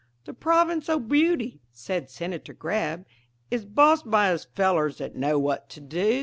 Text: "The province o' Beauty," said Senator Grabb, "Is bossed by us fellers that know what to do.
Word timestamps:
"The 0.25 0.33
province 0.33 0.89
o' 0.89 0.97
Beauty," 0.97 1.61
said 1.71 2.09
Senator 2.09 2.53
Grabb, 2.53 3.05
"Is 3.51 3.65
bossed 3.65 4.09
by 4.09 4.31
us 4.33 4.45
fellers 4.45 4.97
that 4.97 5.15
know 5.15 5.37
what 5.37 5.69
to 5.69 5.79
do. 5.79 6.19